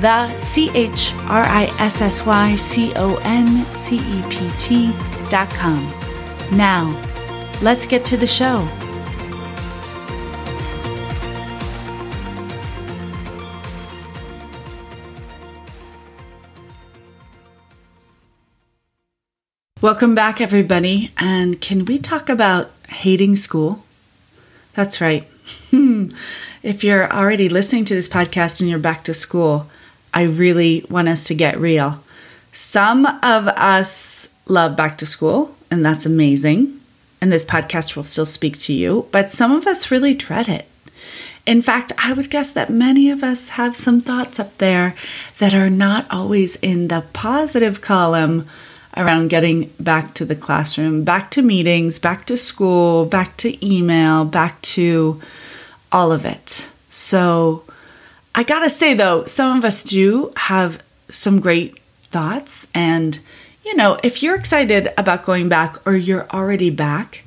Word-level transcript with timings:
the 0.00 0.36
C 0.36 0.70
H 0.74 1.14
R 1.28 1.42
I 1.42 1.64
S 1.78 2.00
S 2.00 2.24
Y 2.24 2.56
C 2.56 2.92
O 2.96 3.16
N 3.22 3.64
C 3.76 3.96
E 3.96 4.22
P 4.30 4.48
T 4.58 4.92
dot 5.28 5.50
com. 5.50 5.92
Now, 6.52 6.98
let's 7.62 7.86
get 7.86 8.04
to 8.06 8.16
the 8.16 8.26
show. 8.26 8.68
Welcome 19.82 20.14
back, 20.14 20.40
everybody. 20.40 21.10
And 21.18 21.60
can 21.60 21.84
we 21.86 21.98
talk 21.98 22.28
about 22.28 22.70
hating 22.88 23.34
school? 23.34 23.84
That's 24.74 25.00
right. 25.00 25.28
if 26.62 26.84
you're 26.84 27.12
already 27.12 27.48
listening 27.48 27.84
to 27.86 27.94
this 27.94 28.08
podcast 28.08 28.60
and 28.60 28.70
you're 28.70 28.78
back 28.78 29.02
to 29.02 29.12
school, 29.12 29.68
I 30.14 30.22
really 30.22 30.84
want 30.88 31.08
us 31.08 31.24
to 31.24 31.34
get 31.34 31.58
real. 31.58 32.02
Some 32.52 33.06
of 33.06 33.48
us 33.48 34.28
love 34.46 34.76
back 34.76 34.98
to 34.98 35.06
school, 35.06 35.54
and 35.70 35.84
that's 35.84 36.06
amazing. 36.06 36.80
And 37.20 37.32
this 37.32 37.44
podcast 37.44 37.96
will 37.96 38.04
still 38.04 38.26
speak 38.26 38.58
to 38.60 38.72
you, 38.72 39.06
but 39.12 39.32
some 39.32 39.52
of 39.52 39.66
us 39.66 39.90
really 39.90 40.12
dread 40.12 40.48
it. 40.48 40.68
In 41.44 41.62
fact, 41.62 41.92
I 41.98 42.12
would 42.12 42.30
guess 42.30 42.50
that 42.50 42.70
many 42.70 43.10
of 43.10 43.24
us 43.24 43.50
have 43.50 43.74
some 43.74 44.00
thoughts 44.00 44.38
up 44.38 44.58
there 44.58 44.94
that 45.38 45.54
are 45.54 45.70
not 45.70 46.06
always 46.10 46.56
in 46.56 46.88
the 46.88 47.04
positive 47.12 47.80
column 47.80 48.48
around 48.96 49.28
getting 49.28 49.72
back 49.80 50.14
to 50.14 50.24
the 50.24 50.36
classroom, 50.36 51.02
back 51.02 51.30
to 51.32 51.42
meetings, 51.42 51.98
back 51.98 52.26
to 52.26 52.36
school, 52.36 53.06
back 53.06 53.36
to 53.38 53.66
email, 53.66 54.24
back 54.24 54.60
to 54.62 55.20
all 55.90 56.12
of 56.12 56.24
it. 56.24 56.70
So, 56.90 57.64
I 58.34 58.42
gotta 58.44 58.70
say 58.70 58.94
though, 58.94 59.24
some 59.26 59.58
of 59.58 59.64
us 59.64 59.84
do 59.84 60.32
have 60.36 60.82
some 61.10 61.40
great 61.40 61.78
thoughts. 62.10 62.66
And, 62.74 63.18
you 63.64 63.74
know, 63.74 63.98
if 64.02 64.22
you're 64.22 64.36
excited 64.36 64.92
about 64.96 65.24
going 65.24 65.48
back 65.48 65.86
or 65.86 65.94
you're 65.94 66.28
already 66.30 66.70
back, 66.70 67.24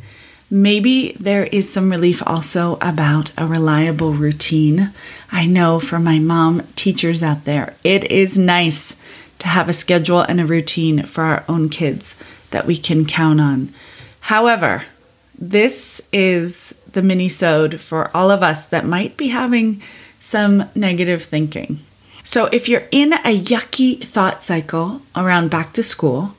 maybe 0.50 1.16
there 1.20 1.45
is 1.45 1.72
some 1.72 1.89
relief 1.89 2.23
also 2.26 2.78
about 2.81 3.31
a 3.38 3.45
reliable 3.45 4.14
routine. 4.14 4.92
I 5.31 5.45
know 5.45 5.80
for 5.80 6.00
my 6.00 6.20
mom 6.20 6.61
teachers 6.76 7.22
out 7.22 7.45
there, 7.45 7.76
it 7.83 8.11
is 8.11 8.38
nice 8.38 8.95
to 9.39 9.48
have 9.48 9.70
a 9.70 9.73
schedule 9.73 10.22
and 10.22 10.39
a 10.39 10.45
routine 10.45 11.03
for 11.03 11.23
our 11.23 11.44
own 11.50 11.70
kids 11.70 12.16
that 12.52 12.66
we 12.66 12.78
can 12.78 13.06
count 13.06 13.42
on. 13.42 13.73
However, 14.22 14.83
this 15.38 16.02
is 16.14 16.73
the 16.94 17.02
mini-sode 17.02 17.81
for 17.81 18.09
all 18.16 18.31
of 18.31 18.42
us 18.42 18.66
that 18.66 18.86
might 18.86 19.17
be 19.17 19.28
having 19.28 19.81
some 20.25 20.67
negative 20.73 21.21
thinking. 21.21 21.79
So, 22.23 22.45
if 22.45 22.67
you're 22.67 22.87
in 22.91 23.13
a 23.13 23.39
yucky 23.39 24.03
thought 24.03 24.43
cycle 24.43 25.03
around 25.15 25.51
back 25.51 25.71
to 25.73 25.83
school, 25.83 26.33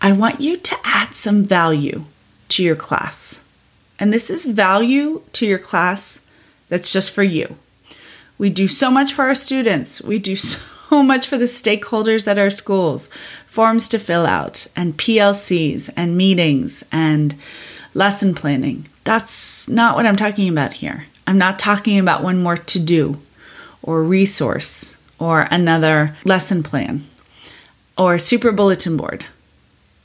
I 0.00 0.12
want 0.12 0.40
you 0.40 0.56
to 0.56 0.76
add 0.84 1.16
some 1.16 1.42
value 1.42 2.04
to 2.50 2.62
your 2.62 2.76
class. 2.76 3.42
And 3.98 4.12
this 4.12 4.30
is 4.30 4.46
value 4.46 5.22
to 5.32 5.44
your 5.44 5.58
class 5.58 6.20
that's 6.68 6.92
just 6.92 7.10
for 7.10 7.24
you. 7.24 7.56
We 8.38 8.48
do 8.48 8.68
so 8.68 8.92
much 8.92 9.12
for 9.12 9.24
our 9.24 9.34
students, 9.34 10.00
we 10.00 10.20
do 10.20 10.36
so 10.36 11.02
much 11.02 11.26
for 11.26 11.36
the 11.36 11.46
stakeholders 11.46 12.28
at 12.28 12.38
our 12.38 12.50
schools 12.50 13.10
forms 13.48 13.88
to 13.88 13.98
fill 13.98 14.24
out, 14.24 14.68
and 14.76 14.96
PLCs, 14.96 15.92
and 15.96 16.16
meetings, 16.16 16.84
and 16.92 17.34
lesson 17.92 18.36
planning. 18.36 18.86
That's 19.02 19.68
not 19.68 19.96
what 19.96 20.06
I'm 20.06 20.14
talking 20.14 20.48
about 20.48 20.74
here. 20.74 21.06
I'm 21.26 21.38
not 21.38 21.58
talking 21.58 21.98
about 21.98 22.22
one 22.22 22.42
more 22.42 22.56
to 22.56 22.78
do 22.78 23.20
or 23.82 24.02
resource 24.02 24.96
or 25.18 25.48
another 25.50 26.16
lesson 26.24 26.62
plan 26.62 27.04
or 27.96 28.18
super 28.18 28.52
bulletin 28.52 28.96
board. 28.96 29.26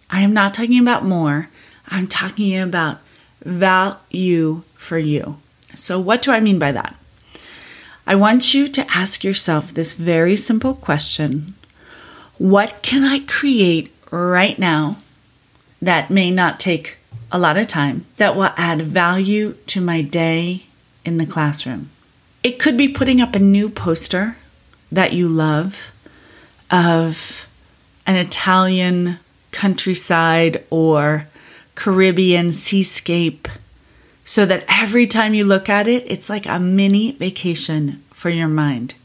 I 0.10 0.22
am 0.22 0.34
not 0.34 0.54
talking 0.54 0.80
about 0.80 1.06
more. 1.06 1.50
I'm 1.88 2.08
talking 2.08 2.58
about 2.58 3.00
value 3.44 4.64
for 4.76 4.98
you. 4.98 5.38
So, 5.76 6.00
what 6.00 6.22
do 6.22 6.32
I 6.32 6.40
mean 6.40 6.60
by 6.60 6.72
that? 6.72 6.96
I 8.06 8.16
want 8.16 8.54
you 8.54 8.68
to 8.68 8.86
ask 8.92 9.24
yourself 9.24 9.74
this 9.74 9.94
very 9.94 10.36
simple 10.36 10.74
question 10.74 11.54
What 12.38 12.82
can 12.82 13.04
I 13.04 13.20
create 13.20 13.94
right 14.10 14.58
now 14.58 14.98
that 15.82 16.10
may 16.10 16.32
not 16.32 16.60
take 16.60 16.98
a 17.32 17.40
lot 17.40 17.58
of 17.58 17.68
time 17.68 18.06
that 18.18 18.36
will 18.36 18.52
add 18.58 18.82
value 18.82 19.54
to 19.68 19.80
my 19.80 20.02
day 20.02 20.66
in 21.06 21.18
the 21.18 21.26
classroom. 21.26 21.90
It 22.44 22.60
could 22.60 22.78
be 22.78 22.88
putting 22.88 23.22
up 23.22 23.36
a 23.36 23.40
new 23.40 23.70
poster 23.70 24.38
that 24.92 25.14
you 25.14 25.28
love 25.28 25.92
of 26.70 27.48
an 28.06 28.16
Italian 28.16 29.20
countryside 29.52 30.64
or 30.70 31.28
Caribbean 31.76 32.54
seascape 32.54 33.48
so 34.24 34.46
that 34.46 34.64
every 34.68 35.08
time 35.08 35.34
you 35.34 35.44
look 35.44 35.70
at 35.70 35.88
it, 35.88 36.04
it's 36.08 36.30
like 36.30 36.46
a 36.46 36.60
mini 36.60 37.12
vacation 37.12 38.02
for 38.12 38.30
your 38.30 38.48
mind. 38.48 38.96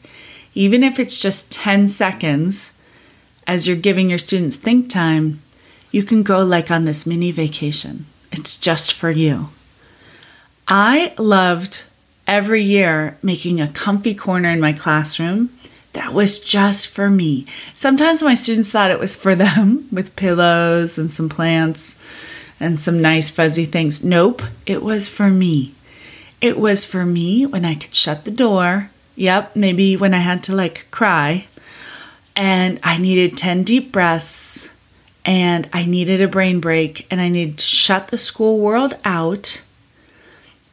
Even 0.55 0.83
if 0.83 0.99
it's 0.99 1.19
just 1.19 1.51
10 1.51 1.89
seconds 1.89 2.73
as 3.47 3.67
you're 3.67 3.77
giving 3.77 4.09
your 4.09 4.19
students 4.19 4.57
think 4.57 4.89
time, 4.89 5.41
you 5.91 6.03
can 6.03 6.23
go 6.23 6.45
like 6.45 6.71
on 6.71 6.85
this 6.85 7.07
mini 7.07 7.31
vacation. 7.31 8.07
It's 8.33 8.57
just 8.57 8.93
for 8.93 9.11
you. 9.11 9.49
I 10.69 11.15
loved 11.17 11.85
every 12.27 12.63
year 12.63 13.17
making 13.23 13.61
a 13.61 13.69
comfy 13.69 14.15
corner 14.15 14.51
in 14.51 14.61
my 14.61 14.73
classroom 14.73 15.51
that 15.93 16.13
was 16.13 16.39
just 16.39 16.89
for 16.89 17.09
me. 17.09 17.47
Sometimes 17.75 18.23
my 18.23 18.35
students 18.35 18.71
thought 18.71 18.91
it 18.91 19.01
was 19.01 19.17
for 19.17 19.35
them 19.35 19.89
with 19.93 20.17
pillows 20.17 20.99
and 20.99 21.11
some 21.11 21.29
plants 21.29 21.97
and 22.61 22.79
some 22.79 23.01
nice 23.01 23.31
fuzzy 23.31 23.65
things. 23.65 24.05
Nope, 24.05 24.43
it 24.67 24.83
was 24.83 25.09
for 25.09 25.31
me. 25.31 25.75
It 26.41 26.59
was 26.59 26.85
for 26.85 27.07
me 27.07 27.47
when 27.47 27.65
I 27.65 27.75
could 27.75 27.95
shut 27.95 28.25
the 28.25 28.31
door. 28.31 28.91
Yep, 29.17 29.57
maybe 29.57 29.97
when 29.97 30.13
I 30.13 30.19
had 30.19 30.43
to 30.45 30.55
like 30.55 30.87
cry 30.91 31.47
and 32.37 32.79
I 32.83 32.99
needed 32.99 33.37
10 33.37 33.65
deep 33.65 33.91
breaths 33.91 34.71
and 35.25 35.69
I 35.73 35.87
needed 35.87 36.21
a 36.21 36.29
brain 36.29 36.61
break 36.61 37.07
and 37.11 37.21
I 37.21 37.29
needed 37.29 37.59
to 37.59 37.65
shut 37.65 38.09
the 38.09 38.19
school 38.19 38.61
world 38.61 38.95
out. 39.05 39.63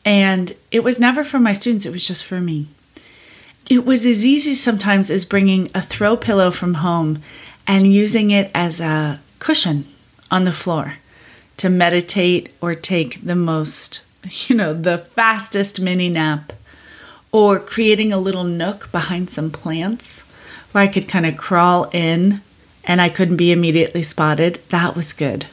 And 0.06 0.54
it 0.72 0.84
was 0.84 1.00
never 1.00 1.24
for 1.24 1.40
my 1.40 1.54
students, 1.54 1.86
it 1.86 1.92
was 1.92 2.06
just 2.06 2.26
for 2.26 2.42
me. 2.42 2.68
It 3.70 3.86
was 3.86 4.06
as 4.06 4.26
easy 4.26 4.56
sometimes 4.56 5.10
as 5.10 5.24
bringing 5.24 5.70
a 5.74 5.82
throw 5.82 6.18
pillow 6.18 6.52
from 6.52 6.76
home 6.76 7.24
and 7.66 7.94
using 7.94 8.32
it 8.32 8.52
as 8.54 8.82
a 8.82 9.22
cushion 9.40 9.86
on 10.30 10.44
the 10.44 10.52
floor 10.52 10.96
to 11.58 11.70
meditate 11.70 12.54
or 12.60 12.74
take 12.74 13.24
the 13.24 13.36
most, 13.36 14.04
you 14.48 14.56
know, 14.56 14.74
the 14.74 14.98
fastest 14.98 15.80
mini 15.80 16.10
nap, 16.10 16.54
or 17.32 17.60
creating 17.60 18.12
a 18.12 18.18
little 18.18 18.44
nook 18.44 18.92
behind 18.92 19.30
some 19.30 19.50
plants 19.50 20.20
where 20.72 20.84
I 20.84 20.88
could 20.88 21.08
kind 21.08 21.26
of 21.26 21.38
crawl 21.38 21.90
in 21.92 22.42
and 22.84 23.02
I 23.02 23.10
couldn't 23.10 23.38
be 23.38 23.52
immediately 23.52 24.04
spotted, 24.04 24.60
that 24.70 24.96
was 24.96 25.14
good. 25.14 25.48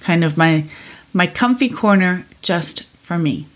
Kind 0.00 0.22
of 0.24 0.36
my 0.36 0.64
my 1.12 1.26
comfy 1.26 1.68
corner 1.68 2.26
just 2.42 2.84
for 3.02 3.18
me. 3.18 3.46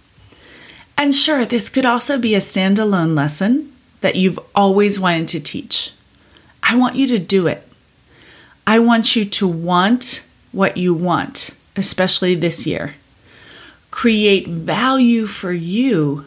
And 1.00 1.14
sure, 1.14 1.46
this 1.46 1.70
could 1.70 1.86
also 1.86 2.18
be 2.18 2.34
a 2.34 2.40
standalone 2.40 3.16
lesson 3.16 3.72
that 4.02 4.16
you've 4.16 4.38
always 4.54 5.00
wanted 5.00 5.28
to 5.28 5.40
teach. 5.40 5.92
I 6.62 6.76
want 6.76 6.96
you 6.96 7.06
to 7.06 7.18
do 7.18 7.46
it. 7.46 7.66
I 8.66 8.80
want 8.80 9.16
you 9.16 9.24
to 9.24 9.48
want 9.48 10.22
what 10.52 10.76
you 10.76 10.92
want, 10.92 11.52
especially 11.74 12.34
this 12.34 12.66
year. 12.66 12.96
Create 13.90 14.46
value 14.46 15.24
for 15.24 15.54
you 15.54 16.26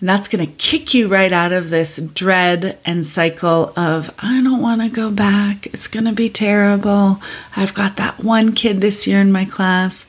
and 0.00 0.08
that's 0.08 0.28
going 0.28 0.44
to 0.44 0.52
kick 0.52 0.92
you 0.92 1.08
right 1.08 1.32
out 1.32 1.52
of 1.52 1.70
this 1.70 1.96
dread 1.96 2.78
and 2.84 3.06
cycle 3.06 3.72
of, 3.76 4.12
I 4.18 4.42
don't 4.42 4.60
want 4.60 4.82
to 4.82 4.90
go 4.90 5.10
back. 5.10 5.68
It's 5.68 5.88
going 5.88 6.04
to 6.04 6.12
be 6.12 6.28
terrible. 6.28 7.22
I've 7.56 7.72
got 7.72 7.96
that 7.96 8.22
one 8.22 8.52
kid 8.52 8.82
this 8.82 9.06
year 9.06 9.20
in 9.20 9.32
my 9.32 9.46
class. 9.46 10.04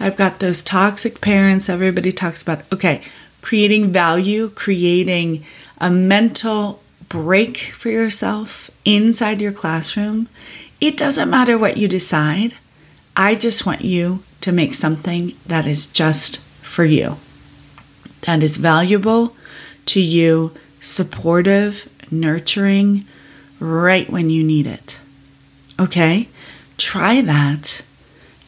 I've 0.00 0.16
got 0.16 0.38
those 0.38 0.62
toxic 0.62 1.20
parents 1.20 1.68
everybody 1.68 2.12
talks 2.12 2.42
about. 2.42 2.62
Okay, 2.72 3.02
creating 3.42 3.92
value, 3.92 4.50
creating 4.50 5.44
a 5.78 5.90
mental 5.90 6.82
break 7.08 7.58
for 7.58 7.90
yourself 7.90 8.70
inside 8.84 9.40
your 9.40 9.52
classroom, 9.52 10.28
it 10.80 10.96
doesn't 10.96 11.30
matter 11.30 11.56
what 11.56 11.76
you 11.76 11.86
decide. 11.86 12.54
I 13.16 13.34
just 13.34 13.64
want 13.64 13.82
you 13.82 14.24
to 14.40 14.52
make 14.52 14.74
something 14.74 15.34
that 15.46 15.66
is 15.66 15.86
just 15.86 16.40
for 16.62 16.84
you, 16.84 17.16
that 18.22 18.42
is 18.42 18.56
valuable 18.56 19.36
to 19.86 20.00
you, 20.00 20.52
supportive, 20.80 21.88
nurturing, 22.10 23.06
right 23.60 24.10
when 24.10 24.30
you 24.30 24.42
need 24.42 24.66
it. 24.66 24.98
Okay? 25.78 26.28
Try 26.76 27.20
that 27.22 27.84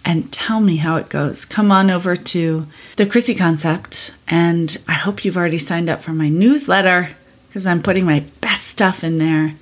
and 0.07 0.33
tell 0.33 0.61
me 0.61 0.77
how 0.77 0.97
it 0.97 1.09
goes. 1.09 1.45
Come 1.45 1.73
on 1.73 1.91
over 1.91 2.15
to 2.15 2.67
the 2.95 3.07
Chrissy 3.07 3.35
Concept, 3.35 4.17
and 4.29 4.75
I 4.87 4.93
hope 4.93 5.25
you've 5.25 5.37
already 5.37 5.59
signed 5.59 5.91
up 5.91 6.01
for 6.01 6.13
my 6.13 6.29
newsletter 6.29 7.11
because 7.49 7.67
I'm 7.67 7.83
putting 7.83 8.07
my 8.07 8.21
best 8.41 8.69
stuff 8.69 9.03
in 9.03 9.19
there, 9.19 9.55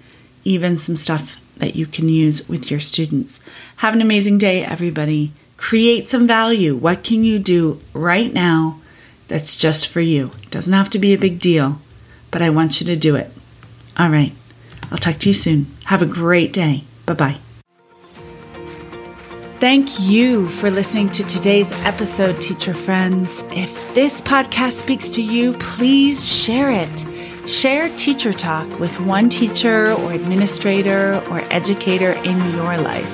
even 0.45 0.77
some 0.77 0.97
stuff 0.97 1.41
that 1.57 1.77
you 1.77 1.87
can 1.87 2.11
use 2.11 2.47
with 2.47 2.71
your 2.71 2.81
students. 2.81 3.41
Have 3.77 3.95
an 3.95 4.03
amazing 4.03 4.37
day, 4.37 4.63
everybody. 4.63 5.33
Create 5.57 6.11
some 6.11 6.27
value. 6.27 6.77
What 6.77 7.03
can 7.03 7.25
you 7.25 7.39
do 7.39 7.81
right 7.95 8.33
now 8.33 8.81
that's 9.29 9.57
just 9.57 9.89
for 9.89 10.01
you? 10.03 10.33
It 10.43 10.51
doesn't 10.51 10.73
have 10.73 10.91
to 10.91 10.99
be 10.99 11.15
a 11.15 11.19
big 11.19 11.41
deal, 11.41 11.81
but 12.31 12.43
I 12.43 12.51
want 12.51 12.81
you 12.81 12.87
to 12.89 12.97
do 12.97 13.17
it. 13.17 13.31
All 13.97 14.11
right. 14.11 14.33
I'll 14.91 14.99
talk 14.99 15.17
to 15.21 15.29
you 15.31 15.35
soon. 15.35 15.69
Have 15.85 16.03
a 16.03 16.07
great 16.07 16.53
day. 16.53 16.85
Bye 17.07 17.15
bye. 17.15 17.44
Thank 19.65 19.89
you 19.99 20.51
for 20.51 20.71
listening 20.71 21.09
to 21.09 21.25
today's 21.25 21.73
episode, 21.87 22.39
teacher 22.39 22.75
friends. 22.75 23.43
If 23.51 23.95
this 23.95 24.21
podcast 24.21 24.73
speaks 24.73 25.09
to 25.09 25.23
you, 25.23 25.55
please 25.55 26.23
share 26.23 26.71
it. 26.71 27.07
Share 27.49 27.89
Teacher 27.97 28.35
Talk 28.35 28.69
with 28.79 29.01
one 29.01 29.31
teacher 29.31 29.93
or 29.93 30.13
administrator 30.13 31.15
or 31.31 31.41
educator 31.51 32.13
in 32.13 32.39
your 32.53 32.77
life. 32.77 33.11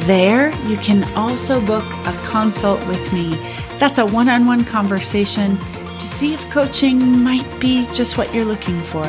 There, 0.01 0.55
you 0.67 0.77
can 0.79 1.05
also 1.15 1.65
book 1.65 1.85
a 2.07 2.13
consult 2.27 2.85
with 2.87 3.13
me. 3.13 3.35
That's 3.79 3.99
a 3.99 4.07
one 4.07 4.29
on 4.29 4.47
one 4.47 4.65
conversation 4.65 5.59
to 5.59 6.07
see 6.07 6.35
if 6.35 6.51
coaching 6.51 7.23
might 7.23 7.49
be 7.61 7.87
just 7.93 8.17
what 8.17 8.33
you're 8.35 8.45
looking 8.45 8.81
for. 8.83 9.05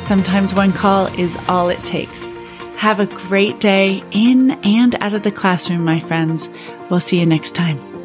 Sometimes 0.00 0.54
one 0.54 0.72
call 0.72 1.06
is 1.18 1.36
all 1.48 1.68
it 1.68 1.80
takes. 1.80 2.32
Have 2.76 3.00
a 3.00 3.06
great 3.06 3.58
day 3.58 4.04
in 4.12 4.52
and 4.62 4.94
out 4.96 5.14
of 5.14 5.22
the 5.22 5.32
classroom, 5.32 5.84
my 5.84 5.98
friends. 5.98 6.48
We'll 6.90 7.00
see 7.00 7.18
you 7.18 7.26
next 7.26 7.54
time. 7.54 7.95